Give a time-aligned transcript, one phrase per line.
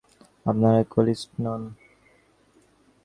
[0.45, 1.61] আপনারা কোয়ালিস্ট নন।